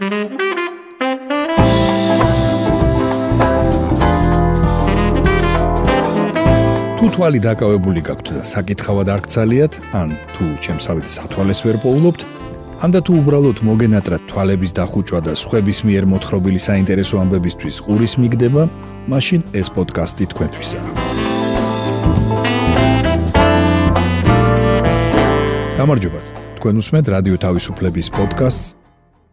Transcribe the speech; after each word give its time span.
თუ 0.00 0.06
თვალი 7.12 7.40
დაკავებული 7.44 8.00
გაქვთ 8.08 8.32
და 8.32 8.40
საკითხავად 8.48 9.12
არ 9.12 9.20
გცალიათ, 9.28 9.76
ან 9.92 10.16
თუ 10.32 10.56
ჩემსავით 10.64 11.04
სათვალეს 11.04 11.60
ვერ 11.68 11.76
პოულობთ, 11.84 12.24
ან 12.80 12.96
და 12.96 13.04
თუ 13.04 13.12
უბრალოდ 13.20 13.60
მოგენატრათ 13.60 14.24
თვალების 14.24 14.72
დახუჭვა 14.80 15.20
და 15.20 15.36
სხვების 15.36 15.84
მიერ 15.84 16.08
მოთხრობილი 16.16 16.60
საინტერესო 16.64 17.20
ამბებისთვის 17.20 17.76
ყურის 17.84 18.16
მიგდება, 18.24 18.72
მაშინ 19.04 19.40
ეს 19.52 19.68
პოდკასტი 19.68 20.24
თქვენთვისაა. 20.32 20.88
გამარჯობა. 25.76 26.20
თქვენ 26.56 26.74
უსმენთ 26.80 27.06
რადიო 27.12 27.36
თავისუფლების 27.36 28.08
პოდკასტს 28.16 28.79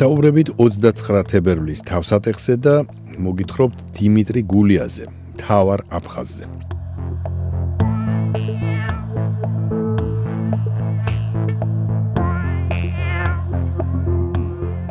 ესაუბრებით 0.00 0.48
29 0.56 1.26
თებერვლის 1.28 1.82
თავსატეხზე 1.84 2.54
და 2.64 2.72
მოგითხრობთ 3.20 3.82
დიმიტრი 3.98 4.42
გულიაზე, 4.48 5.04
თავარ 5.36 5.82
აფხაზზე. 5.98 6.46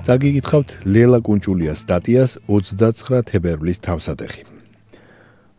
დაგიგითხავთ 0.05 0.69
ლელა 0.85 1.19
კუნჭულიას 1.25 1.81
სტატიას 1.89 2.37
29 2.45 3.25
თებერვლის 3.33 3.81
თავსატეხი. 3.81 4.58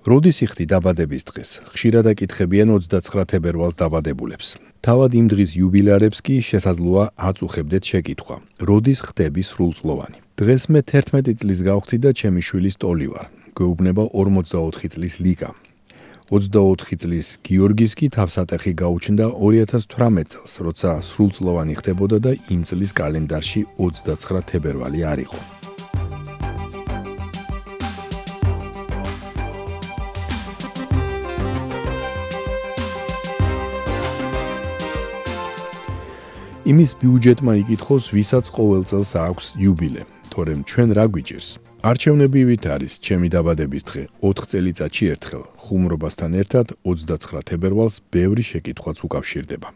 როდის 0.00 0.40
იხდი 0.40 0.64
დაბადების 0.64 1.24
დღეს? 1.28 1.50
ხშირად 1.76 2.06
აკითხებიან 2.16 2.72
29 2.72 3.28
თებერვალს 3.28 3.76
დაბადებულებს. 3.76 4.56
თავად 4.80 5.12
იმ 5.12 5.26
დღის 5.28 5.50
იუბილარებს 5.60 6.18
კი 6.24 6.40
შესაძლოა 6.40 7.04
აწუხებდეთ 7.20 7.84
შეკითხვა: 7.84 8.36
როდის 8.64 9.00
ხდები 9.04 9.42
სრულწლოვანი? 9.44 10.18
დღეს 10.40 10.62
მე 10.72 10.80
11 10.88 11.36
წლის 11.36 11.60
გავხდი 11.60 11.96
და 12.00 12.10
ჩემი 12.16 12.40
შვილის 12.40 12.76
ტოლი 12.80 13.08
ვარ. 13.12 13.26
გვეუბნება 13.52 14.02
44 14.16 14.88
წლის 14.88 15.14
ლიკა. 15.20 15.52
24 16.32 16.96
წლის 16.96 17.28
გიორგის 17.44 17.92
კი 17.98 18.06
თავსატეხი 18.16 18.72
გაუჩნდა 18.80 19.26
2018 19.36 20.32
წელს, 20.32 20.52
როცა 20.64 20.90
სრულწლოვანი 21.04 21.74
ხდებოდა 21.76 22.18
და 22.24 22.32
იმ 22.48 22.64
წლის 22.64 22.96
კალენდარში 22.96 23.60
29 23.76 24.48
თებერვალი 24.48 25.00
არ 25.04 25.18
იყო. 25.28 25.40
იმის 36.70 37.02
ბიუჯეტმა 37.02 37.66
იკითხოს, 37.66 38.14
ვისაც 38.14 38.46
ყოველ 38.54 38.86
წელს 38.86 39.18
აქვს 39.18 39.58
იუბილე, 39.58 40.06
თორემ 40.30 40.62
ჩვენ 40.70 40.94
რა 40.94 41.10
გვიჭირს? 41.10 41.58
არჩევნები 41.82 42.46
ვით 42.46 42.64
არის 42.74 42.92
ჩემი 43.02 43.26
დაბადების 43.34 43.82
დღე 43.90 44.02
4 44.22 44.46
წელიწადში 44.50 45.04
ერთხელ 45.14 45.42
ხუმრობასთან 45.64 46.30
ერთად 46.42 46.66
29 46.86 47.42
თებერვალს 47.50 47.94
ბევრი 48.14 48.42
შეკითხვაც 48.50 48.96
უკავშირდება. 49.02 49.68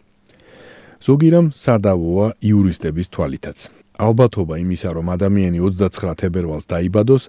ზოგი 1.03 1.28
რამ 1.34 1.47
სადავოა 1.50 2.27
იურისტების 2.50 3.06
თვალითაც. 3.11 3.59
ალბათობა 3.99 4.55
იმისა, 4.62 4.91
რომ 4.94 5.06
ადამიანი 5.19 5.59
29 5.66 6.15
თებერვალს 6.22 6.71
დაიბადოს, 6.71 7.22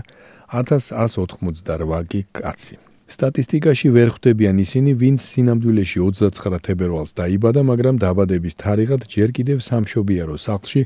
1188 0.52 2.04
კი 2.04 2.20
კაცი. 2.36 2.76
სტატისტიკაში 3.04 3.88
ვერ 3.92 4.08
ხვდებიან 4.16 4.56
ისინი, 4.64 4.96
ვინც 4.96 5.20
სინამდვილეში 5.20 5.98
29 6.00 6.60
თებერვალს 6.64 7.12
დაიბადა, 7.12 7.60
მაგრამ 7.70 7.96
დაბადების 8.00 8.54
თარიღად 8.56 9.02
ჯერ 9.04 9.28
კიდევ 9.36 9.58
სამშობიარო 9.60 10.36
სახლში 10.40 10.82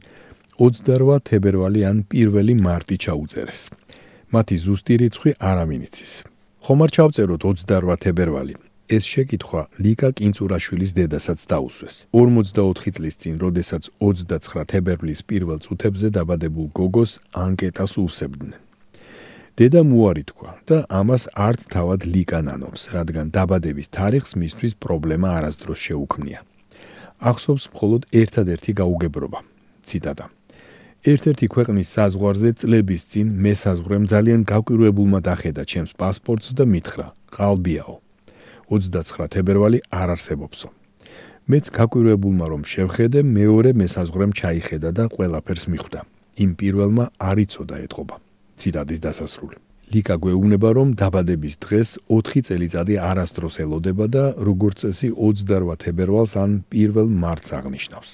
28 0.58 1.22
თებერვალი 1.22 1.80
ან 1.86 1.96
1 2.10 2.58
მარტი 2.58 2.96
ჩაუწერეს. 2.98 3.60
მათი 4.34 4.56
ზუსტი 4.58 4.94
რიცხვი 5.00 5.30
არავინ 5.38 5.82
იცის. 5.86 6.12
ხომ 6.66 6.78
არ 6.84 6.90
ჩავწეროთ 6.96 7.40
28 7.46 7.96
თებერვალი? 8.02 8.54
ეს 8.88 9.04
შეკითხვა 9.04 9.62
ლიკა 9.84 10.08
კინწურაშვილის 10.18 10.92
დედასაც 10.98 11.38
დაუსვეს. 11.50 11.96
44 12.16 12.90
წლის 12.96 13.14
წინ, 13.20 13.34
როდესაც 13.44 13.82
29 14.00 14.64
თებერვლის 14.64 15.20
პირველ 15.28 15.58
წუთებზე 15.64 16.08
დაბადებულ 16.16 16.66
გოგოს 16.72 17.20
ანკეტას 17.36 17.92
უსებდნენ. 18.00 18.67
დედა 19.58 19.80
მუარი 19.82 20.22
თქვა 20.30 20.50
და 20.70 20.76
ამას 20.86 21.24
არც 21.34 21.64
თავად 21.74 22.04
ლიკანანობს, 22.06 22.82
რადგან 22.94 23.30
დაბადების 23.34 23.88
თარიღს 23.90 24.32
მისთვის 24.38 24.74
პრობლემა 24.78 25.28
არასდროს 25.38 25.80
შეუქმნია. 25.86 26.40
ახსოვს 27.30 27.64
მხოლოდ 27.74 28.02
ერთადერთი 28.22 28.72
გაუგებრობა. 28.80 29.38
ციტატა. 29.82 30.26
ერთ-ერთი 31.10 31.46
ქვეყნის 31.54 31.88
საზღვარზე 31.96 32.50
წლების 32.60 33.02
წინ 33.10 33.26
მე 33.42 33.52
საზღვრემ 33.62 34.04
ძალიან 34.12 34.40
გაკვირვებულმა 34.52 35.20
დახედა 35.26 35.62
ჩემს 35.70 35.92
პასპორტს 36.00 36.48
და 36.58 36.64
მითხრა: 36.74 37.06
"ყალბიაო, 37.34 37.94
29 38.70 39.26
თებერვალი 39.34 39.78
არ 39.90 40.08
არსებობსო." 40.14 40.68
მეც 41.50 41.64
გაკვირვებულმა 41.78 42.46
რომ 42.52 42.62
შევხედე, 42.62 43.18
მეორე 43.26 43.70
მე 43.74 43.86
საზღვრემ 43.94 44.32
ჩაიხედა 44.38 44.90
და 44.98 45.04
ყველაფერს 45.14 45.64
მიხვდა. 45.72 46.00
იმ 46.42 46.50
პირველმა 46.60 47.04
არ 47.18 47.36
იცოდა 47.44 47.76
ეთყობა. 47.86 48.27
ციტატის 48.62 49.00
დასასრული. 49.06 49.56
ლიკა 49.88 50.14
გვეუბნება, 50.20 50.68
რომ 50.76 50.88
დაბადების 51.00 51.54
დღეს 51.64 51.88
4 52.12 52.42
წელიწადი 52.44 52.94
არასდროს 53.10 53.54
ელოდება 53.64 54.06
და 54.12 54.24
როგორც 54.36 54.84
წესი 54.84 55.08
28 55.16 55.76
თებერვალს 55.84 56.32
ან 56.36 56.50
1 56.72 57.08
მარტს 57.08 57.48
აღნიშნავს. 57.58 58.10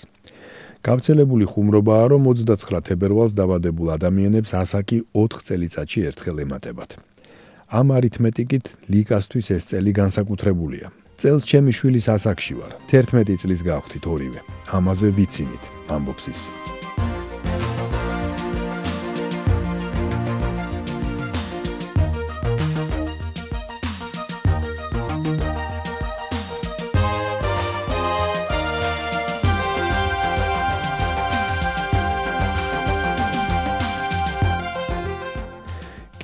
გავრცელებული 0.86 1.44
ხუმრობაა, 1.50 2.04
რომ 2.12 2.22
29 2.30 2.84
თებერვალს 2.88 3.32
დაბადებულ 3.34 3.88
ადამიანებს 3.98 4.50
ასაკი 4.62 4.98
4 5.16 5.42
წელიწადში 5.48 6.00
ერთხელ 6.08 6.36
ემატებათ. 6.46 6.90
ამ 7.74 7.86
არითმეტიკით 7.96 8.66
ლიკასთვის 8.92 9.46
ეს 9.56 9.62
წელი 9.70 9.92
განსაკუთრებულია. 10.00 10.86
წელს 11.18 11.42
ჩემი 11.50 11.70
შვილის 11.74 12.06
ასაკში 12.16 12.54
ვარ. 12.58 12.72
11 12.90 13.38
წლის 13.42 13.60
გავხდით 13.66 14.04
ორივე. 14.14 14.40
ამაზე 14.70 15.08
ვიცინით, 15.16 15.64
ამბობს 15.90 16.24
ის. 16.30 16.63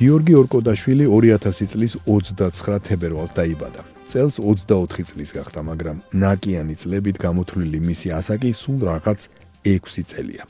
გიორგი 0.01 0.33
ორკოდაშვილი 0.41 1.05
2000 1.13 1.67
წლის 1.69 1.95
29 2.09 2.79
თებერვალს 2.89 3.35
დაიბადა. 3.37 3.83
წელს 4.09 4.41
24 4.41 5.05
წლის 5.05 5.31
გახდა, 5.37 5.61
მაგრამ 5.61 5.97
ნაკიანი 6.17 6.75
წლებით 6.81 7.17
გამოთვლილი 7.21 7.79
მისი 7.85 8.09
ასაკი 8.17 8.51
სულ 8.57 8.79
რაღაც 8.89 9.21
6 9.69 10.01
წელია. 10.09 10.49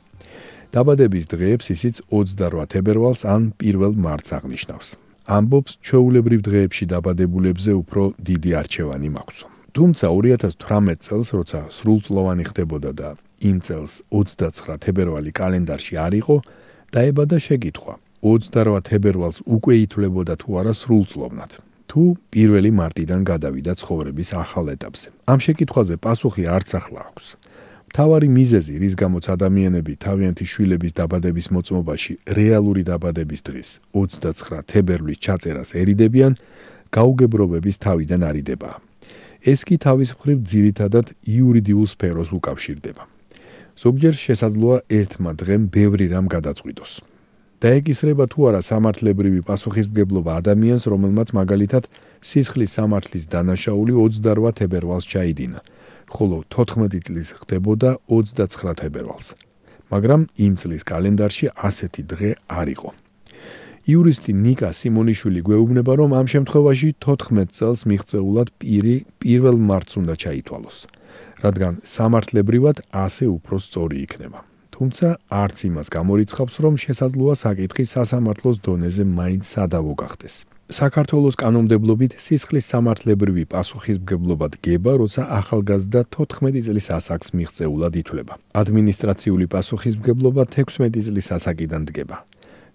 დაბადების 0.70 1.24
დღეებს 1.34 1.66
ისიც 1.74 1.94
28 2.14 2.70
თებერვალს 2.70 3.26
ან 3.26 3.50
1 3.58 3.98
მარტს 3.98 4.30
აღნიშნავს. 4.38 4.88
ამბობს, 5.26 5.72
ჩვეულებრივ 5.82 6.40
დღეებში 6.46 6.84
დაბადებულებზე 6.94 7.72
უფრო 7.82 8.02
დიდი 8.22 8.50
არჩევანი 8.60 9.08
მაქვს. 9.18 9.38
თუმცა 9.74 10.06
2018 10.14 11.00
წელს, 11.02 11.28
როცა 11.38 11.60
სრულწლოვანი 11.74 12.44
ხდებოდა 12.46 12.90
და 12.94 13.08
იმ 13.42 13.56
წელს 13.66 13.92
29 14.14 14.78
თებერვალი 14.78 15.30
კალენდარში 15.34 15.94
არ 16.06 16.12
იყო, 16.22 16.36
დაებადა 16.94 17.36
შეკითხვა: 17.42 17.94
28 18.22 18.84
თებერვალს 18.84 19.40
უკვე 19.48 19.74
ითვლებოდა 19.84 20.34
თუ 20.36 20.48
არა 20.60 20.72
სრულწლოვნად. 20.76 21.52
თუ 21.88 22.02
1 22.36 22.70
მარტიდან 22.70 23.20
გადავიდა 23.24 23.72
ცხოვრების 23.80 24.30
ახალ 24.36 24.66
ეტაპზე. 24.76 25.08
ამ 25.32 25.38
შეკითხვაზე 25.44 25.94
პასუხი 26.04 26.44
არც 26.56 26.68
ახლა 26.80 27.00
აქვს. 27.08 27.26
თავარი 27.96 28.28
მიზეზი, 28.30 28.74
რის 28.82 28.94
გამოც 28.94 29.24
ადამიანები 29.34 29.92
თავიანთი 30.04 30.44
შვილების 30.52 30.92
დაბადების 31.00 31.46
მოწმობაში 31.54 32.12
რეალური 32.38 32.82
დაბადების 32.90 33.40
დღის 33.48 33.70
29 33.96 34.62
თებერვლის 34.70 35.18
ჩაწერას 35.24 35.70
ერიდებიან, 35.82 36.32
გაუგებრობების 36.92 37.76
თავიდან 37.84 38.20
არიდება. 38.30 38.70
ეს 39.40 39.60
კი 39.64 39.76
თავის 39.80 40.10
მხრივ 40.14 40.38
ძირითადად 40.52 41.06
იურიდიულ 41.24 41.86
სფეროს 41.88 42.30
უკავშირდება. 42.36 43.02
ზოგჯერ 43.80 44.14
შესაძლოა 44.26 44.78
ერთმა 44.92 45.32
დღემ 45.40 45.62
ბევრი 45.72 46.06
რამ 46.12 46.26
გადაწყვიტოს. 46.28 46.92
დაეკისრება 47.60 48.24
თუ 48.32 48.46
არა 48.48 48.60
სამართლებრივი 48.64 49.42
პასუხისმგებლობა 49.44 50.36
ადამიანს, 50.40 50.84
რომელმაც 50.88 51.28
მაგალითად 51.36 51.88
სისხლის 52.24 52.72
სამართლის 52.72 53.28
დანაშაული 53.28 53.92
28 54.00 54.56
თებერვალს 54.56 55.04
ჩაიდინა. 55.04 55.60
ხოლო 56.08 56.42
14 56.48 57.04
წლის 57.04 57.28
ხდებოდა 57.36 57.90
29 58.08 58.74
თებერვალს. 58.80 59.36
მაგრამ 59.92 60.20
იმ 60.40 60.52
წლის 60.56 60.82
კალენდარში 60.88 61.46
ასეთი 61.52 62.02
დღე 62.08 62.30
არ 62.48 62.68
იყო. 62.74 62.90
იურისტი 63.92 64.32
ნიკა 64.44 64.70
სიმონიშვილი 64.80 65.40
გვეუბნება, 65.44 65.92
რომ 66.00 66.10
ამ 66.16 66.26
შემთხვევაში 66.32 66.88
14 66.96 67.52
წელს 67.52 67.80
მიღწეულად 67.84 68.48
პირი 68.56 68.96
1 69.20 69.60
მარტს 69.68 69.92
უნდა 70.00 70.14
ჩაითვალოს, 70.16 70.78
რადგან 71.44 71.72
სამართლებრივად 71.84 72.76
ასე 72.92 73.24
უფრო 73.36 73.56
სწორი 73.60 73.96
იქნება. 74.08 74.49
თუმცა 74.80 75.08
არც 75.28 75.58
იმას 75.68 75.88
გამორიცხავს, 75.92 76.54
რომ 76.64 76.74
შესაძლოა 76.80 77.34
საკითხი 77.36 77.84
სასამართლოს 77.84 78.56
დონეზე 78.64 79.04
მაინც 79.04 79.44
სადავო 79.44 79.92
გახდეს. 79.92 80.34
საქართველოს 80.72 81.36
კანონმდებლობით 81.36 82.16
სისხლის 82.16 82.64
სამართლებრივი 82.72 83.44
პასუხისმგებლობა 83.52 84.46
დგება, 84.56 84.92
როცა 85.02 85.22
ახალგაზრდა 85.40 86.00
14 86.16 86.64
წლის 86.64 86.86
ასაკს 86.96 87.28
მიღწეულად 87.36 87.92
ითვლება. 88.00 88.34
ადმინისტრაციული 88.62 89.46
პასუხისმგებლობა 89.52 90.42
16 90.56 91.04
წლის 91.04 91.28
ასაკიდან 91.36 91.82
დგება. 91.90 92.16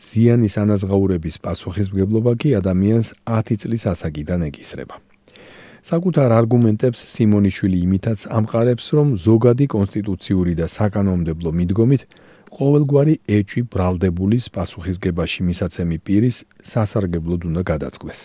ზიანის 0.05 0.53
ანაზღაურების 0.61 1.35
პასუხისმგებლობა 1.41 2.31
კი 2.37 2.49
ადამიანს 2.61 3.07
10 3.25 3.57
წლის 3.65 3.83
ასაკიდან 3.93 4.39
ეკისრება. 4.53 4.95
საკუთარ 5.85 6.31
არგუმენტებს 6.33 6.99
სიმონიშვილი 7.13 7.79
იმითაც 7.85 8.19
ამყარებს, 8.37 8.85
რომ 8.97 9.09
ზოგადი 9.21 9.65
კონსტიტუციური 9.69 10.53
და 10.57 10.65
საკანონმდებლო 10.75 11.51
მიდგომით 11.59 12.01
ყოველგვარი 12.57 13.13
ეჭვი 13.37 13.61
ბრალდებულის 13.75 14.45
პასუხისგებაში 14.55 15.45
მისაცემი 15.49 15.97
პირის 16.01 16.37
სასარგებლოდ 16.71 17.45
უნდა 17.49 17.61
გადაწყდეს. 17.69 18.19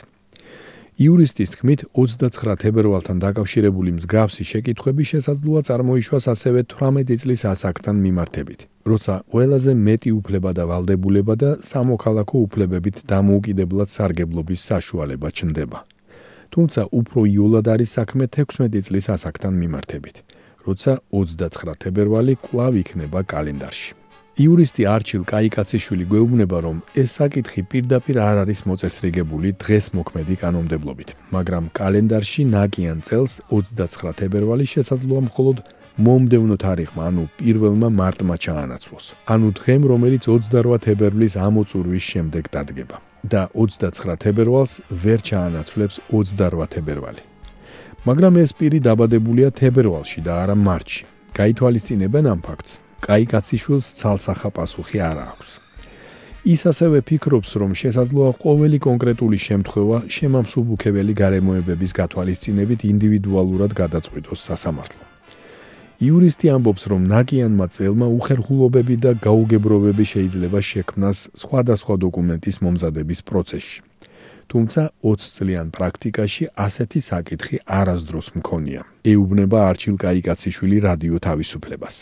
იურისტის 1.04 1.50
თქმით 1.52 1.80
29 2.00 2.56
თებერვალთან 2.64 3.16
დაკავშირებული 3.26 3.90
მსგავსი 3.98 4.44
შეკითხვები 4.52 5.04
შესაძლოა 5.12 5.60
წარმოიშვას 5.68 6.24
ასევე 6.32 6.60
18 6.64 7.20
წლის 7.20 7.44
ასაკთან 7.52 7.96
მიმართებით, 8.04 8.60
როცა 8.88 9.14
ყველაზე 9.32 9.72
მეტი 9.86 10.10
უფლება 10.20 10.50
და 10.56 10.64
ვალდებულება 10.64 11.34
და 11.44 11.50
სამოქალაქო 11.60 12.36
უფლებებით 12.46 12.96
დამოუკიდებლად 13.12 13.88
სარგებლობის 13.96 14.60
საშუალება 14.70 15.28
ჩნდება. 15.28 15.80
თუმცა 16.54 16.82
უფრო 17.00 17.24
იოლად 17.30 17.66
არის 17.74 17.90
საქმე 17.98 18.26
16 18.36 18.82
წლის 18.86 19.06
ასაკთან 19.14 19.54
მიმართებით, 19.62 20.16
როცა 20.66 20.92
29 21.14 21.78
თებერვალი 21.82 22.34
კვლავ 22.44 22.72
იქნება 22.82 23.20
კალენდარში. 23.32 23.90
იურისტი 24.40 24.82
არჩილ 24.94 25.22
კაიკაციშვილი 25.28 26.04
გვეუბნება, 26.10 26.58
რომ 26.66 26.76
ეს 27.02 27.10
საკითხი 27.20 27.62
პირდაპირ 27.72 28.16
არ 28.24 28.36
არის 28.42 28.60
მოწესრიგებული 28.70 29.48
დღეს 29.62 29.86
მოქმედი 29.98 30.34
კანონმდებლობით, 30.42 31.10
მაგრამ 31.34 31.64
კალენდარში 31.78 32.42
ნაკიან 32.54 33.04
წელს 33.08 33.32
29 33.50 34.16
თებერვალი 34.22 34.64
შესაძლოა 34.74 35.20
მხოლოდ 35.28 35.58
მომდევნო 36.06 36.56
თარიღმა, 36.64 37.02
ანუ 37.10 37.24
1 37.52 37.92
მარტმა 38.00 38.36
ჩაანაცვლოს. 38.46 39.06
ანუ 39.34 39.48
დღემ, 39.60 39.82
რომელიც 39.92 40.22
28 40.30 40.82
თებერვლის 40.86 41.34
ამოწურვის 41.36 42.04
შემდეგ 42.14 42.44
დადგება 42.54 43.09
და 43.24 43.48
29 43.54 44.16
თებერვალს 44.16 44.80
ვერ 44.90 45.20
ჩაანაცვლებს 45.20 46.00
28 46.10 46.66
თებერვალი. 46.74 47.22
მაგრამ 48.08 48.34
ეს 48.40 48.50
პირი 48.56 48.80
დაბადებულია 48.80 49.48
თებერვალში 49.52 50.20
და 50.24 50.32
არა 50.42 50.56
მარტში. 50.56 51.04
გაითვალისწინებენ 51.36 52.24
ამ 52.32 52.40
ფაქტს. 52.40 52.70
კაიკაციშვილს 53.00 53.86
ცალსახა 53.98 54.48
პასუხი 54.56 54.98
არ 55.00 55.18
აქვს. 55.30 55.48
ის 56.44 56.64
ასევე 56.64 57.04
ფიქრობს, 57.04 57.50
რომ 57.60 57.76
შესაძლოა 57.76 58.32
ყოველი 58.40 58.78
კონკრეტული 58.80 59.38
შემთხვევა 59.48 59.98
შემამსუბუქებელი 60.08 61.12
გარემოებების 61.12 61.92
გათვალისწინებით 62.00 62.80
ინდივიდუალურად 62.92 63.76
გადაწყვიტოს 63.76 64.40
სასამართლო. 64.48 65.09
იურისტი 66.00 66.48
ამბობს, 66.56 66.82
რომ 66.88 67.02
ნაკიანმა 67.12 67.66
წელმა 67.76 68.06
უხერხულობები 68.16 68.94
და 69.04 69.10
გაუგებრობები 69.20 70.04
შეიძლება 70.12 70.60
შექმნას 70.64 71.18
სხვადასხვა 71.36 71.94
დოკუმენტის 72.04 72.56
მომზადების 72.64 73.20
პროცესში. 73.28 73.80
თუმცა 74.48 74.82
20 75.04 75.28
წლიან 75.36 75.68
პრაქტიკაში 75.76 76.44
ასეთი 76.66 77.00
საკითხი 77.10 77.56
არასდროს 77.80 78.28
მქონია. 78.38 78.82
ეუბნება 79.12 79.58
არჩილ 79.70 79.96
კაიკაციშვილი 80.00 80.76
რადიო 80.88 81.16
თავისუფლებას. 81.20 81.94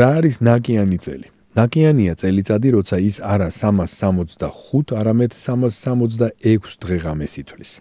რა 0.00 0.08
არის 0.18 0.36
ნაკიანი 0.40 0.98
წელი? 1.04 1.28
ნაკიანია 1.60 2.14
წელიწადი, 2.16 2.68
როცა 2.80 2.96
ის 2.96 3.16
არა 3.20 3.48
365, 3.52 4.96
არამედ 4.96 5.30
366 5.36 6.80
დღეღამეს 6.80 7.32
ითვლის. 7.44 7.72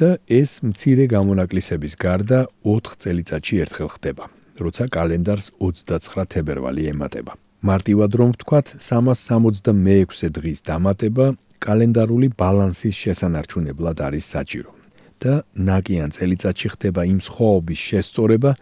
და 0.00 0.10
ეს 0.28 0.60
მცირე 0.60 1.04
გამონაკლისების 1.08 1.94
გარდა 1.96 2.38
4 2.64 3.00
წელიწადში 3.02 3.56
ერთხელ 3.64 3.88
ხდება, 3.96 4.24
როცა 4.60 4.84
კალენდარს 4.92 5.50
29 5.60 6.28
თებერვალი 6.32 6.82
ემატება. 6.92 7.32
მარტივად 7.64 8.10
რომ 8.20 8.30
ვთქვათ, 8.36 8.66
366 8.78 10.30
დღის 10.36 10.58
დამატება 10.68 11.26
კალენდარული 11.64 12.28
ბალანსის 12.36 12.94
შესანარჩუნებლად 13.02 13.98
არის 14.06 14.24
საჭირო. 14.36 14.70
და 15.16 15.42
ნაკიან 15.56 16.12
წელიწადში 16.12 16.68
ხდება 16.76 17.00
იმ 17.08 17.20
სხვაობის 17.24 17.80
შესწორება, 17.88 18.52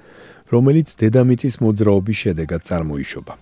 რომელიც 0.55 0.89
დედამიწის 1.03 1.59
მოძრაობის 1.59 2.19
შედეგად 2.25 2.61
წარმოიშობა. 2.69 3.35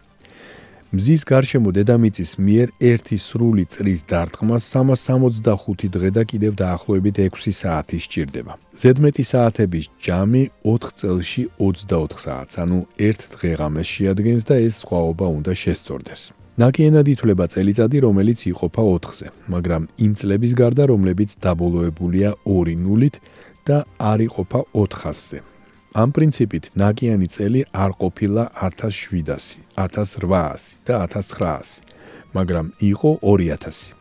მზის 0.93 1.23
გარშემო 1.25 1.71
დედამიწის 1.73 2.35
მიერ 2.37 2.69
ერთი 2.85 3.17
სრული 3.17 3.63
წრის 3.73 4.03
დარტყმას 4.13 4.65
365 4.77 5.89
დღე 5.95 6.11
და 6.13 6.23
კიდევ 6.29 6.53
დაახლოებით 6.61 7.21
6 7.33 7.55
საათი 7.61 7.97
სჭირდება. 8.05 8.53
ზედმეტი 8.77 9.25
საათების 9.25 9.87
ჯამი 10.05 10.43
4 10.69 10.93
წელში 11.01 11.43
24 11.57 12.21
საათს, 12.25 12.55
ანუ 12.61 12.79
ერთ 13.09 13.21
დღეღამეს 13.33 13.89
შეადგენს 13.89 14.43
და 14.45 14.55
ეს 14.69 14.75
სხვაობა 14.85 15.27
უნდა 15.39 15.53
შესწორდეს. 15.63 16.21
ნაკიენად 16.61 17.07
ითვლება 17.09 17.45
წელიწადი, 17.49 17.97
რომელიც 18.07 18.39
იყოფა 18.53 18.83
4-ზე, 18.93 19.27
მაგრამ 19.49 19.83
იმ 20.05 20.13
წლების 20.21 20.53
გარდა, 20.61 20.83
რომლებიც 20.93 21.31
დაბოლოებულია 21.41 22.31
2 22.45 22.77
ნულით 22.85 23.17
და 23.65 23.77
არ 23.97 24.19
იყოფა 24.29 24.61
400-ზე. 24.77 25.52
ამ 25.93 26.13
პრინციპით 26.17 26.73
ნაკიანი 26.73 27.29
წელი 27.29 27.61
არ 27.77 27.91
ყოფილა 28.01 28.45
1700, 28.57 29.61
1800 29.77 30.81
და 30.89 31.05
1900, 31.05 31.83
მაგრამ 32.33 32.67
იყო 32.81 33.11
2000. 33.21 33.93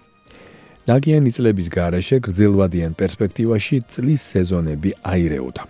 ნაკიანი 0.88 1.32
წლების 1.36 1.68
გარეშე 1.68 2.18
გრძელვადიან 2.26 2.96
პერსპექტივაში 2.96 3.78
წლის 3.92 4.22
სეზონები 4.24 4.92
აირეოდა. 5.04 5.64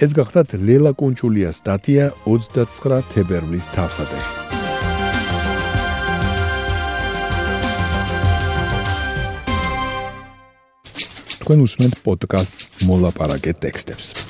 ეს 0.00 0.10
გახლავთ 0.16 0.50
ლელა 0.66 0.92
კუნჩულიას 1.00 1.56
სტატია 1.60 2.04
29 2.24 3.04
თებერვლის 3.12 3.66
თავსატეხი. 3.76 4.32
თქვენ 11.40 11.58
უსმენთ 11.66 11.94
პოდკასტს 12.04 12.64
მოლაპარაკე 12.88 13.52
ტექსტებს. 13.64 14.29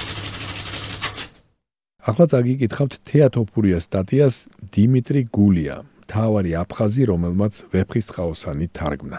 ახლა 2.10 2.26
წაგიკითხავთ 2.32 2.94
თეატოფურიას 3.06 3.84
სტატიას 3.86 4.36
დიმიტრი 4.74 5.20
გულია, 5.30 5.76
თავარი 6.10 6.52
აფხაზი, 6.58 7.02
რომელმაც 7.06 7.54
ვეფხისტყაოსანი 7.70 8.66
თარგმნა. 8.74 9.18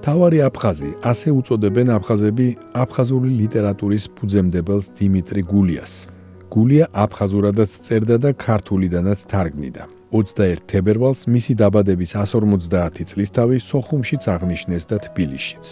თავარი 0.00 0.38
აფხაზი, 0.48 0.90
ასე 1.04 1.28
უწოდებენ 1.36 1.92
აფხაზები 1.98 2.46
აფხაზური 2.72 3.30
ლიტერატურის 3.36 4.08
ფუძემდებელს 4.16 4.86
დიმიტრი 4.96 5.42
გულიას. 5.52 6.19
გულია 6.50 6.86
აფხაზურადაც 7.04 7.70
წერდა 7.86 8.16
და 8.18 8.30
ქართულიდანაც 8.34 9.20
თარგმნიდა. 9.30 9.82
21 10.10 10.66
თებერვალს 10.70 11.20
მისი 11.30 11.52
დაბადების 11.62 12.10
150 12.18 13.06
წლისთავი 13.10 13.56
სოხუმშიც 13.70 14.22
აღნიშნეს 14.34 14.84
და 14.90 14.96
თბილისშიც. 15.06 15.64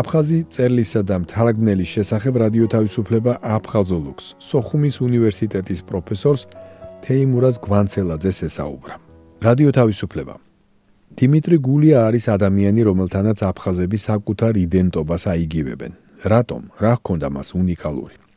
აფხაზი 0.00 0.38
წერლისა 0.54 1.00
და 1.08 1.16
მთარგმნელის 1.22 1.92
შესახებ 1.94 2.34
რადიო 2.42 2.66
თავისუფლება 2.74 3.32
აფხაზოლუქს 3.56 4.26
სოხუმის 4.50 4.96
უნივერსიტეტის 5.08 5.80
პროფესორს 5.88 6.42
თეიმურაზ 7.06 7.56
გვანცელაძეს 7.64 8.38
ესაუბრა. 8.48 8.94
რადიო 9.46 9.70
თავისუფლება 9.78 10.34
დიმიტრი 11.18 11.56
გულია 11.68 11.98
არის 12.08 12.24
ადამიანი, 12.36 12.80
რომელთანაც 12.90 13.38
აფხაზები 13.50 13.98
საკუთარ 13.98 14.52
იდენტობას 14.66 15.22
აიგივებენ. 15.34 15.92
რატომ? 16.32 16.62
რა 16.82 16.92
ჰქონდა 16.98 17.28
მას 17.36 17.48
უნიკალური? 17.58 18.27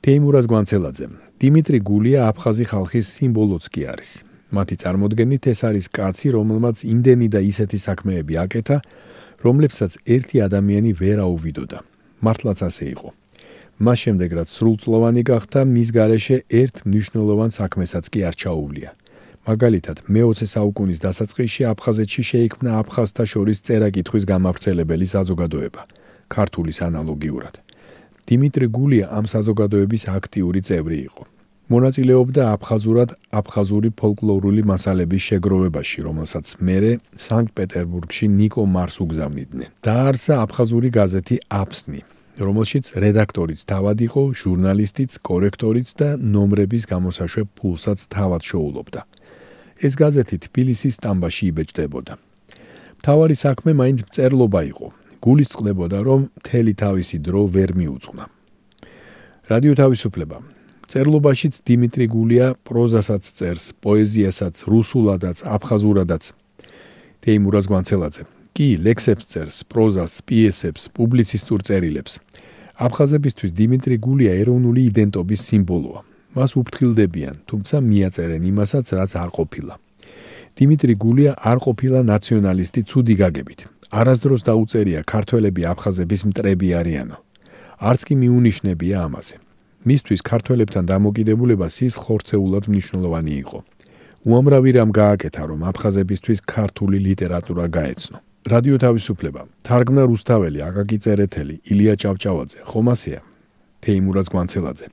თეიმურაზ 0.00 0.46
გვანცელაძე 0.48 1.06
დიმიტრი 1.44 1.78
გულია 1.84 2.20
აფხაზი 2.32 2.64
ხალხის 2.70 3.08
სიმბოლოც 3.20 3.64
კი 3.68 3.82
არის. 3.92 4.10
მათი 4.56 4.76
წარმოდგენით 4.80 5.44
ეს 5.52 5.60
არის 5.68 5.86
კაცი, 5.92 6.28
რომელმაც 6.36 6.76
იმდენი 6.88 7.28
და 7.34 7.40
ისეთი 7.44 7.78
საქმეები 7.84 8.34
აკეთა, 8.44 8.78
რომლებსაც 9.44 9.92
ერთი 10.08 10.36
ადამიანი 10.48 10.90
ვერ 10.96 11.18
აუვიდოდა. 11.26 11.78
მართლაც 12.24 12.58
ასე 12.68 12.84
იყო. 12.96 13.08
მას 13.84 13.98
შემდეგ 14.04 14.30
რაც 14.40 14.48
სრულწლოვანი 14.56 15.22
გახდა, 15.30 15.60
მის 15.68 15.88
გარეშე 15.92 16.36
ერთ 16.48 16.76
მნიშვნელოვან 16.88 17.50
საქმესაც 17.60 18.04
კი 18.12 18.20
არ 18.28 18.34
ჩაუვლია. 18.40 18.90
მაგალითად, 19.48 19.96
მე-20 20.08 20.48
საუკუნის 20.56 21.00
დასაწყისში 21.04 21.62
აფხაზეთში 21.72 22.22
შეიქმნა 22.30 22.70
აფხაზთა 22.80 23.24
შორის 23.32 23.58
წერა-კითხვის 23.68 24.24
გამავრცელებელი 24.32 25.06
საზოგადოება, 25.16 25.82
ქართულის 26.32 26.78
ანალოგიურად. 26.88 27.54
დიმიტრი 28.28 28.66
გულია 28.76 29.06
ამ 29.18 29.24
საზოგადოების 29.34 30.02
აქტიური 30.18 30.60
წევრი 30.68 30.98
იყო. 31.08 31.24
მონაწილეობდა 31.70 32.42
აფხაზურად 32.56 33.10
აფხაზური 33.30 33.90
ფოლკლორული 33.94 34.62
მასალების 34.66 35.22
შეგროვებაში, 35.30 35.98
რომელსაც 36.02 36.46
მერე 36.66 36.92
სანქტ-პეტერბურგში 37.26 38.26
ნიკო 38.26 38.62
მარს 38.74 38.96
უგზავნიდნენ. 39.04 39.68
დაარსა 39.86 40.34
აფხაზური 40.44 40.88
გაზეთი 40.98 41.36
აფსნი, 41.62 42.00
რომელშიც 42.46 42.84
რედაქტორიც 43.04 43.60
თავად 43.70 43.98
იყო, 44.08 44.22
ჟურნალისტიც, 44.42 45.10
კორექტორიც 45.28 45.88
და 46.00 46.08
ნომრების 46.18 46.84
გამოსაშვე 46.90 47.42
ფულსაც 47.54 47.98
თავად 48.10 48.42
შოულობდა. 48.50 49.00
ეს 49.86 49.92
გაზეთი 50.02 50.36
თბილისის 50.50 50.98
სტამბაში 50.98 51.44
იბეჭდებოდა. 51.50 52.12
მთავარი 52.98 53.34
საქმე 53.46 53.70
მაინც 53.80 53.98
მწერლობა 54.10 54.60
იყო, 54.72 54.86
გულისწყდებოდა, 55.24 55.98
რომ 56.08 56.20
მთელი 56.40 56.72
თავისი 56.74 57.16
დრო 57.26 57.42
ვერ 57.54 57.70
მიუძღვნა. 57.76 58.24
რადიო 59.50 59.74
თავისუფლება. 59.74 60.38
წერლობაშიც 60.90 61.54
დიმიტრი 61.66 62.06
გულია 62.06 62.46
პროზასაც 62.66 63.22
წერს, 63.22 63.64
პოეზიასაც, 63.84 64.54
რუსულადაც, 64.66 65.36
აფხაზურადაც. 65.46 66.22
თეიმურაზ 67.22 67.64
გვანცელაძე. 67.70 68.22
კი, 68.56 68.68
ლექსებს 68.86 69.24
წერს, 69.30 69.56
პროზას, 69.70 70.12
პიესებს, 70.26 70.82
პუბლიცისტურ 70.96 71.60
წერილებს. 71.62 72.12
აფხაზებისთვის 72.80 73.52
დიმიტრი 73.60 73.96
გულია 74.06 74.32
ეროვნული 74.42 74.80
იდენტობის 74.90 75.40
სიმბოლოა. 75.48 76.00
მას 76.36 76.50
უფრთხილდებიან, 76.60 77.34
თუმცა 77.50 77.76
მიაწერენ 77.90 78.42
იმასაც, 78.52 78.86
რაც 78.98 79.10
არ 79.22 79.30
ყოფილა. 79.38 79.74
დიმიტრი 80.58 80.94
გულია 80.94 81.32
არ 81.50 81.58
ყოფილა 81.66 82.00
ნაციონალისტი 82.02 82.80
ცუდი 82.90 83.14
გაგებით. 83.22 83.60
არასდროს 83.90 84.42
დაუწერია 84.46 85.00
ქართველები 85.02 85.62
აფხაზების 85.66 86.22
მტრები 86.30 86.68
არიანო. 86.80 87.16
არც 87.90 88.00
კი 88.06 88.14
მიუნიშნებია 88.22 88.96
ამაზე. 89.06 89.36
მისთვის 89.88 90.20
ქართველებთან 90.30 90.84
დამოკიდებულება 90.86 91.66
სის 91.66 91.94
ხორცეულად 91.98 92.64
მნიშვნელოვანი 92.70 93.32
იყო. 93.42 93.58
უამრავი 94.30 94.70
რამ 94.76 94.90
გააკეთა, 95.00 95.42
რომ 95.50 95.60
აფხაზებისთვის 95.70 96.38
ქართული 96.54 96.98
ლიტერატურა 97.08 97.64
გაეცნო. 97.66 98.18
რადიო 98.52 98.76
თავისუფლება, 98.84 99.42
თარგმნა 99.66 100.02
რუსთაველი, 100.10 100.58
აკაკი 100.68 100.98
წერეთელი, 101.04 101.56
ილია 101.72 101.94
ჭავჭავაძე, 102.02 102.58
ხომასია, 102.70 103.20
თეიმურაზ 103.84 104.26
გვანცელაძე. 104.32 104.86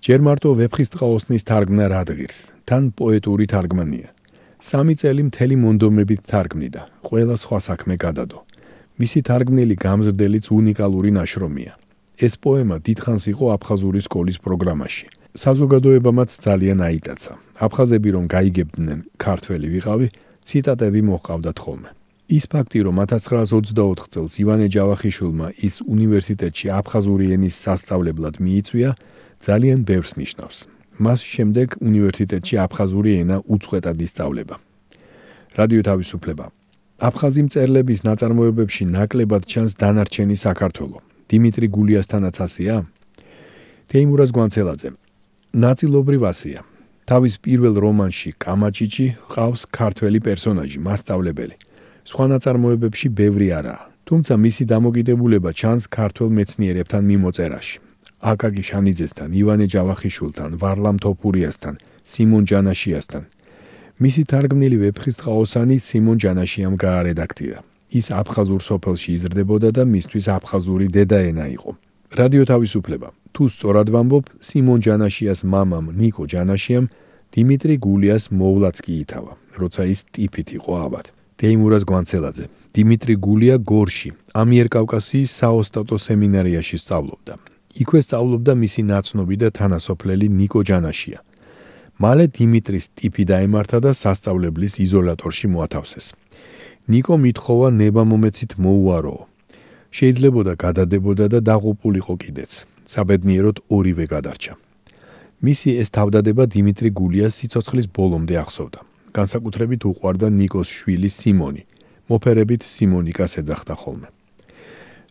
ჯერ 0.00 0.20
მარტო 0.26 0.48
ვეფხისტყაოსნის 0.60 1.42
თარგმნა 1.50 1.84
რადგირს, 1.92 2.38
თან 2.66 2.82
პოეტური 2.96 3.46
თარგმანია. 3.52 4.08
სამი 4.60 4.94
წელი 5.00 5.22
მთელი 5.32 5.56
მონდომებით 5.56 6.20
თარგმნიდა, 6.28 6.82
ყველა 7.08 7.36
სხვა 7.40 7.58
საქმე 7.64 7.94
გადადო. 7.96 8.44
მისი 9.00 9.20
თარგმნილი 9.24 9.74
გამზრდელიც 9.80 10.46
უნიკალური 10.52 11.10
ნაშრომია. 11.16 11.72
ეს 12.20 12.34
პოემა 12.36 12.76
დიდხანს 12.84 13.24
იყო 13.32 13.44
აფხაზური 13.56 14.00
სკოლის 14.04 14.38
პროგრამაში. 14.44 15.06
საზოგადოებამაც 15.44 16.30
ძალიან 16.44 16.78
აიტაცა. 16.88 17.32
აფხაზები 17.64 18.08
რომ 18.16 18.24
გაიგებდნენ 18.28 18.98
ქართველი 19.16 19.66
ვიყავი, 19.74 20.06
ციტატები 20.44 21.00
მოჰყავდათ 21.08 21.56
ხოლმე. 21.64 21.90
ის 22.28 22.44
ფაქტი, 22.52 22.78
რომ 22.86 22.96
1924 23.00 24.06
წელს 24.12 24.32
ივანე 24.44 24.66
ჯავახიშვილმა 24.74 25.48
ის 25.66 25.74
უნივერსიტეტში 25.94 26.66
აფხაზური 26.78 27.26
ენის 27.34 27.56
სასწავლებლად 27.64 28.34
მიიწვია, 28.44 28.90
ძალიან 29.40 29.78
ბევრს 29.88 30.12
ნიშნავს. 30.20 30.58
მას 31.00 31.20
შემდეგ 31.24 31.68
უნივერსიტეტში 31.80 32.54
აფხაზური 32.64 33.12
ენა 33.22 33.36
უწყვეტად 33.54 33.96
ისწავლება. 34.06 34.56
რადიო 35.58 35.82
თავისუფლება. 35.90 36.44
აფხაზი 37.08 37.42
მწერლების 37.46 38.00
ნაწარმოებებში 38.08 38.82
ნაკლებად 38.96 39.42
ჩანს 39.50 39.72
დანარჩენი 39.80 40.36
საქართველოს. 40.46 41.04
დიმიტრი 41.30 41.66
გულიასთანაც 41.76 42.36
ასია? 42.46 42.74
თეიმურაზ 43.90 44.30
გვანცელაძე. 44.36 44.90
ნაწილობრივ 45.64 46.22
ასია. 46.32 46.60
თავის 47.10 47.34
პირველ 47.44 47.74
რომანში 47.84 48.30
კამაჩიჩი 48.44 49.06
ყავს 49.32 49.60
ქართველი 49.78 50.18
პერსონაჟი, 50.26 50.78
მასწავლებელი. 50.86 51.56
სხვა 52.10 52.24
ნაწარმოებებში 52.32 53.06
ბევრი 53.20 53.48
არაა. 53.58 53.82
თუმცა 54.06 54.34
მისი 54.44 54.62
დამოკიდებულება 54.74 55.50
ჩანს 55.60 55.84
ქართულ 55.96 56.28
მეცნიერებთან 56.38 57.02
მიმოწერაში. 57.10 57.89
აკაკი 58.20 58.62
შანიძესთან, 58.68 59.28
ივანე 59.32 59.66
ჯავახიშვილთან, 59.72 60.50
ვარლამ 60.60 60.96
თოფურიასთან, 61.00 61.74
სიმონ 62.04 62.44
ჯანაშიასთან. 62.50 63.22
მისი 64.00 64.22
თარგმნილი 64.30 64.76
ვეფხისტყაოსანი 64.84 65.76
სიმონ 65.88 66.16
ჯანაშიამ 66.24 66.74
გაარედაქტირა. 66.84 67.60
ის 67.90 68.06
აფხაზურ 68.20 68.62
სოფელში 68.62 69.10
იზრდებოდა 69.18 69.68
და 69.76 69.82
მისთვის 69.94 70.26
აფხაზური 70.36 70.86
დედაენა 70.94 71.44
იყო. 71.56 71.70
რადიო 72.18 72.44
თავისუფლება. 72.52 73.08
თუ 73.34 73.42
სწორად 73.54 73.88
ვამბობ, 73.94 74.24
სიმონ 74.48 74.80
ჯანაშიას 74.86 75.40
მამამ 75.52 75.86
ნიკო 76.00 76.24
ჯანაშიამ 76.32 76.86
დიმიტრი 77.34 77.74
გულიას 77.84 78.24
მოვლაც 78.34 78.76
კი 78.84 78.92
ითავა, 79.02 79.32
როცა 79.60 79.82
ის 79.92 80.00
ტიფით 80.12 80.48
იყო 80.58 80.72
აბად. 80.86 81.06
დეიმურას 81.40 81.84
გვანცელაძე. 81.88 82.44
დიმიტრი 82.74 83.14
გულია 83.26 83.56
გორში, 83.70 84.10
ამიერკავკასიის 84.42 85.30
საოსტატო 85.40 85.96
სემინარიაში 85.98 86.76
სწავლობდა. 86.82 87.34
იქვე 87.70 88.00
სწავლობდა 88.02 88.52
მისი 88.58 88.82
ნაცნობი 88.90 89.36
და 89.42 89.48
თანასოფლელი 89.54 90.26
ნიკო 90.28 90.60
ჯანაშია. 90.66 91.18
მალე 92.00 92.24
დიმიტრის 92.34 92.86
ტიფი 92.96 93.24
დაემართა 93.30 93.78
და 93.84 93.90
სასწავლებლის 93.94 94.74
იზოლატორში 94.84 95.46
მოათავსეს. 95.54 96.06
ნიკო 96.90 97.14
მithხოვა 97.24 97.68
ნებამომეცით 97.80 98.52
მოუაროო. 98.58 99.22
შეიძლებოდა 99.90 100.52
გადადებოდა 100.64 101.26
და 101.32 101.38
დაღუპულიყო 101.50 102.14
კიდეც. 102.22 102.50
საბედნიეროდ 102.90 103.56
ორივე 103.70 104.06
გადარჩა. 104.10 104.52
მისი 105.46 105.68
ეს 105.82 105.88
თავდადება 105.96 106.44
დიმიტრი 106.54 106.90
გულიას 106.90 107.36
სიცოცხლის 107.38 107.86
ბოლომდე 107.96 108.34
ახსოვდა. 108.44 108.80
განსაკუთრებით 109.14 109.82
უყვარდა 109.90 110.26
ნიკოს 110.40 110.68
შვილი 110.76 111.10
სიმონი. 111.20 111.62
მოფერებით 112.10 112.62
სიმონიკას 112.74 113.32
ეძახდა 113.40 113.74
ხოლმე. 113.78 114.08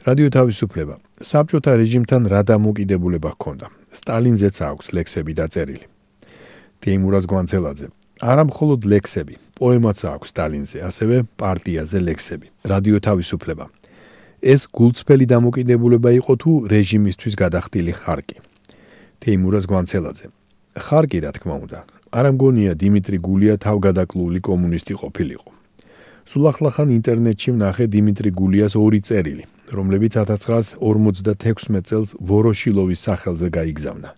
რადიო 0.10 0.30
თავისუფლება. 0.34 0.96
საბჭოთა 1.22 1.72
რეჟიმთან 1.82 2.24
რა 2.34 2.42
დამოკიდებულება 2.50 3.30
ჰქონდა? 3.36 3.68
სტალინზეც 4.00 4.56
აქვს 4.70 4.88
ლექსები 4.98 5.32
დაწერილი. 5.38 5.86
თეიმურაზ 6.82 7.26
გვანცელაძე. 7.30 7.88
არა 8.32 8.44
მხოლოდ 8.50 8.80
ლექსები, 8.94 9.36
პოემაც 9.60 10.00
აქვს 10.14 10.28
სტალინზე, 10.34 10.78
ასევე 10.90 11.16
პარტიაზე 11.42 11.98
ლექსები. 12.10 12.48
რადიო 12.72 12.98
თავისუფლება. 13.08 13.66
ეს 14.54 14.62
გულწრფელი 14.78 15.26
დამოკიდებულება 15.36 16.10
იყო 16.20 16.34
თუ 16.42 16.52
რეჟიმისთვის 16.74 17.34
გადახდილი 17.44 17.94
ხარკი? 18.02 18.38
თეიმურაზ 19.22 19.66
გვანცელაძე. 19.72 20.28
ხარკი 20.86 21.20
რა 21.24 21.32
თქმა 21.38 21.56
უნდა. 21.64 21.80
არა 22.18 22.30
მგონია 22.34 22.72
დიმიტრი 22.82 23.18
გულია 23.28 23.56
თავგადაკლული 23.62 24.40
კომუნისტი 24.42 24.94
ყოფილიყო. 25.02 25.50
სულ 26.30 26.44
ახლახან 26.52 26.90
ინტერნეტში 26.98 27.50
ვნახე 27.54 27.86
დიმიტრი 27.94 28.30
გულიას 28.40 28.74
ორი 28.80 29.00
წერილი, 29.08 29.46
რომლებიც 29.78 30.14
1956 30.18 31.82
წელს 31.90 32.10
ვოროშილოვის 32.20 33.00
სახელზე 33.08 33.48
გაიგზავნა. 33.58 34.10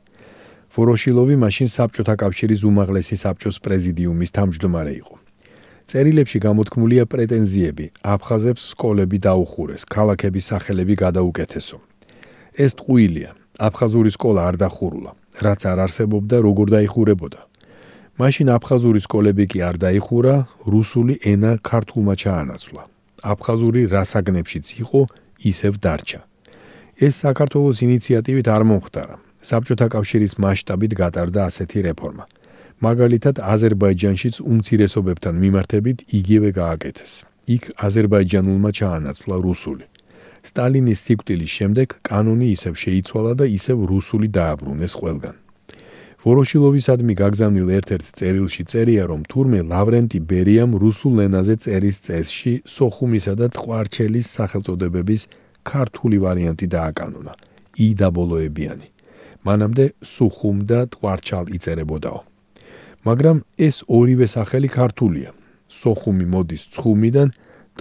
ვოროშილოვი 0.71 1.35
მაშინ 1.43 1.67
საბჭოთა 1.75 2.15
კავშირის 2.23 2.61
უმაღლესი 2.63 3.15
საბჭოს 3.23 3.57
პრეზიდიუმის 3.65 4.31
თავმჯდომარე 4.37 4.93
იყო. 5.01 5.15
წერილებში 5.91 6.39
გამოთქმულია 6.47 7.03
პრეტენზიები: 7.11 7.85
აფხაზებს 8.13 8.61
სკოლები 8.71 9.17
დაუხურეს, 9.27 9.81
ქალაქების 9.95 10.45
სახელები 10.51 10.95
გადაუკეთესო. 11.03 11.77
ეს 12.63 12.71
ტყუილია. 12.79 13.31
აფხაზური 13.67 14.09
სკოლა 14.15 14.41
არ 14.49 14.55
დახურულა, 14.63 15.11
რაც 15.45 15.61
არ 15.71 15.77
არსებობდა, 15.85 16.35
როგორ 16.47 16.67
დაიხურებოდა. 16.75 17.41
მაშინ 18.21 18.47
აფხაზური 18.57 18.99
სკოლები 19.05 19.43
კი 19.51 19.59
არ 19.67 19.75
დაიხურა, 19.83 20.35
რუსული 20.73 21.13
ენა 21.31 21.51
ქართულმა 21.69 22.13
ჩაანაცვლა. 22.21 22.83
აფხაზური 23.21 23.81
რასაგნებშიც 23.93 24.65
იყო, 24.83 25.01
ისევ 25.45 25.73
დარჩა. 25.83 26.21
ეს 27.01 27.13
საქართველოს 27.25 27.77
ინიციატივით 27.87 28.47
არ 28.55 28.63
მომხდარა. 28.69 29.15
საბჭოთა 29.41 29.87
კავშირის 29.95 30.33
მასშტაბით 30.37 30.93
გატარდა 31.01 31.41
ასეთი 31.49 31.79
რეფორმა. 31.87 32.25
მაგალითად, 32.85 33.35
აზერბაიჯანშიც 33.53 34.35
უმცირესობებთან 34.41 35.33
მიმართებით 35.43 35.97
იგივე 36.19 36.49
გააკეთეს. 36.61 37.11
იქ 37.55 37.63
აზერბაიჯანულმა 37.87 38.69
ჩაანაცვლა 38.79 39.35
რუსული. 39.47 39.85
სტალინის 40.41 40.99
სიკვდილის 41.05 41.51
შემდეგ 41.57 41.87
კანონი 42.05 42.47
ისევ 42.57 42.73
შეიცვალა 42.83 43.33
და 43.39 43.45
ისევ 43.57 43.77
რუსული 43.91 44.27
დააბრუნეს 44.37 44.93
ყველგან. 44.97 45.35
ვოროშილოვისადმი 46.21 47.13
გაგზავნილ 47.17 47.69
ერთ-ერთ 47.81 48.09
წერილში 48.19 48.63
წერია, 48.69 49.07
რომ 49.09 49.21
თურმე 49.25 49.59
ლავრენტი 49.65 50.19
ბერიამ 50.29 50.77
რუსულ 50.77 51.25
ენაზე 51.25 51.55
წერის 51.65 51.97
წესში 52.05 52.53
სოხუმისა 52.73 53.33
და 53.41 53.47
ტყვარჩელის 53.57 54.27
სახელწოდებების 54.37 55.21
ქართული 55.65 56.17
ვარიანტი 56.21 56.67
დააკანონა. 56.77 57.33
ი 57.73 57.87
დაბოლოებიანი. 57.97 58.87
მანამდე 59.47 59.85
სუხუმ 60.13 60.57
და 60.69 60.79
ტყვარჩალ 60.93 61.45
იწერებოდაო. 61.57 62.19
მაგრამ 63.01 63.37
ეს 63.57 63.81
ორივე 63.89 64.27
სახელი 64.29 64.69
ქართულია. 64.69 65.29
სოხუმი 65.73 66.25
მოდის 66.33 66.63
ცხუმიდან, 66.69 67.29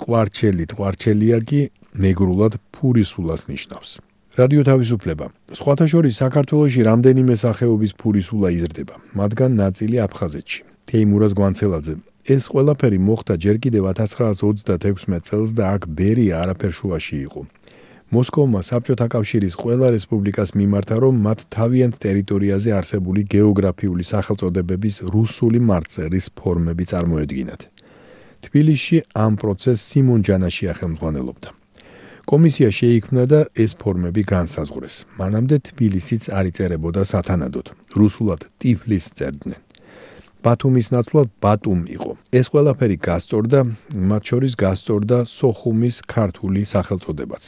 ტყვარჩელი 0.00 0.64
ტყვარჩელია 0.72 1.38
კი 1.44 1.60
მეგრულად 1.92 2.56
ფურისულას 2.72 3.42
ნიშნავს. 3.52 4.00
რადიო 4.40 4.62
თავისუფლება. 4.70 5.26
სხვათა 5.58 5.86
შორის 5.92 6.14
საქართველოსი 6.22 6.80
რამდენიმე 6.90 7.34
სახეობის 7.44 7.92
ფურისულა 8.00 8.48
იზრდება, 8.58 8.94
მათგან 9.18 9.50
ნაწილი 9.62 9.96
აფხაზეთში. 10.06 10.60
თეიმურას 10.90 11.32
გვანცელაძე 11.38 11.94
ეს 12.30 12.46
ყველაფერი 12.52 12.98
მოხდა 13.00 13.34
ჯერ 13.42 13.56
კიდევ 13.64 13.84
1936 13.90 15.24
წელს 15.26 15.50
და 15.56 15.64
აქ 15.74 15.82
ბერია 15.98 16.44
არაფერ 16.44 16.72
შუაში 16.78 17.16
იყო. 17.26 17.42
მოსკოვმა 18.14 18.60
საბჭოთა 18.66 19.06
კავშირის 19.14 19.54
ყველა 19.62 19.86
რესპუბლიკას 19.96 20.50
მიმართა, 20.58 20.96
რომ 21.04 21.14
მათ 21.26 21.38
თავიანთ 21.56 21.94
ტერიტორიაზე 22.04 22.70
არსებული 22.78 23.20
გეოგრაფიული 23.34 24.04
სახელწოდებების 24.12 24.96
რუსული 25.14 25.58
მარწერის 25.70 26.26
ფორმები 26.38 26.84
წარმოედგინათ. 26.90 27.60
თბილისში 28.44 28.96
ამ 29.14 29.32
პროცესს 29.40 29.86
სიმონ 29.90 30.20
ჯანაშია 30.26 30.72
ხელმძღვანელობდა. 30.78 31.59
კომისია 32.30 32.70
შეიქმნა 32.70 33.22
და 33.26 33.40
ეს 33.58 33.72
ფორმები 33.74 34.22
განსაზღვრეს. 34.22 34.96
მანამდე 35.18 35.56
თბილისიც 35.66 36.22
არ 36.30 36.44
იწერებოდა 36.50 37.02
სათანადოდ. 37.12 37.66
რუსულად 37.98 38.40
ტიფლის 38.62 39.06
წერდნენ. 39.18 39.58
ბათუმის 40.44 40.88
ნაცვლად 40.94 41.28
ბატუმ 41.42 41.80
იყო. 41.96 42.12
ეს 42.30 42.46
ყველაფერი 42.54 42.96
გასწორდა, 43.08 43.60
მათ 44.10 44.22
შორის 44.30 44.52
გასწორდა 44.62 45.18
სოხუმის 45.26 45.96
ქართული 46.14 46.62
სახელწოდებაც. 46.74 47.44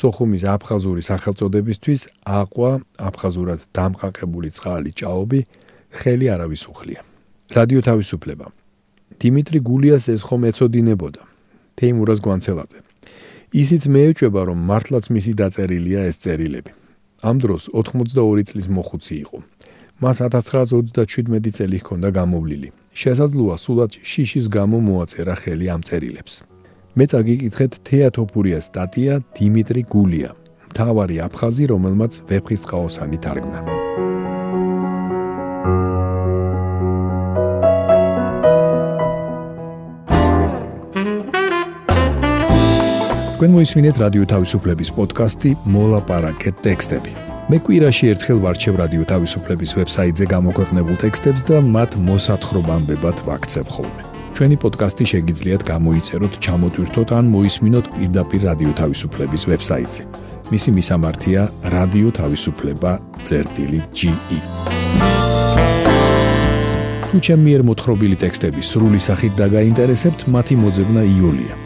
სოხუმის 0.00 0.42
აფხაზური 0.54 1.02
სახელწოდებისთვის 1.10 2.00
აყვა 2.40 2.70
აფხაზურად 3.08 3.60
დამყაყებული 3.76 4.48
წყალი 4.56 4.90
ჭაობი 5.00 5.40
ხელი 5.98 6.26
არავის 6.34 6.62
უხლია. 6.70 7.00
რადიო 7.56 7.80
თავისუფლება. 7.88 8.46
დიმიტრი 9.20 9.58
გულიას 9.68 10.04
ეს 10.14 10.22
ხომ 10.22 10.42
ეცოდინებოდა. 10.50 11.22
თეიმურას 11.78 12.20
გვანცელაძე. 12.22 12.78
ისიც 13.54 13.86
მეეჭება 13.86 14.42
რომ 14.50 14.58
მართლაც 14.66 15.04
მისი 15.10 15.32
დაწერილია 15.38 16.10
ეს 16.10 16.16
წერილები. 16.18 16.72
ამ 17.22 17.36
დროს 17.38 17.70
82 17.72 18.44
წლის 18.44 18.66
მოხუცი 18.66 19.14
იყო. 19.22 19.38
მას 20.02 20.16
1927 20.20 21.50
წელი 21.56 21.78
ჰქონდა 21.78 22.08
გამოვლილი. 22.10 22.68
შესაძლოა 22.92 23.56
სულად 23.56 23.92
შიშის 24.02 24.46
გამო 24.48 24.78
მოაწერა 24.88 25.34
ხელი 25.40 25.66
ამ 25.74 25.82
წერილებს. 25.88 26.42
მე 26.96 27.04
წაგიკითხეთ 27.12 27.72
თეატოფურიას 27.88 28.64
სტატია 28.70 29.14
დიმიტრი 29.36 29.82
გულია. 29.94 30.30
თავარი 30.76 31.16
აფხაზი, 31.26 31.64
რომელმაც 31.72 32.12
ვეფხისტყაოსანი 32.28 33.18
თარგმნა. 33.24 33.85
თქვენ 43.36 43.52
მოისმინეთ 43.52 43.98
რადიო 44.00 44.24
თავისუფლების 44.32 44.90
პოდკასტი 44.96 45.50
მოლაპარაკე 45.68 46.50
ტექსტები. 46.64 47.12
მე 47.52 47.58
კვირაში 47.66 48.04
ერთხელ 48.12 48.38
ვარჩევ 48.40 48.74
რადიო 48.80 49.04
თავისუფლების 49.12 49.70
ვებსაიტზე 49.76 50.24
გამოქვეყნებულ 50.32 50.96
ტექსტებს 51.04 51.42
და 51.44 51.56
მათ 51.60 51.90
მოსათხრობამდებად 52.06 53.16
ვაქცევ 53.28 53.66
ხოლმე. 53.74 54.02
ჩვენი 54.36 54.56
პოდკასტი 54.62 55.04
შეგიძლიათ 55.12 55.62
გამოიწეროთ, 55.72 56.32
ჩამოტვირთოთ 56.44 57.08
ან 57.18 57.24
მოისმინოთ 57.36 57.86
პირდაპირ 57.96 58.40
რადიო 58.48 58.72
თავისუფლების 58.80 59.42
ვებსაიტზე. 59.52 60.02
მისი 60.52 60.70
მისამართია 60.78 61.40
რადიო 61.76 62.08
თავისუფლება.ge. 62.20 64.40
თუ 67.12 67.16
ჩემი 67.20 67.42
მიერ 67.46 67.62
მოთხრობილი 67.68 68.16
ტექსტები 68.16 68.60
სრული 68.64 68.96
სახით 68.96 69.32
დაგაინტერესებთ, 69.36 70.20
მათი 70.32 70.54
მოძებნა 70.56 71.04
იულია. 71.20 71.65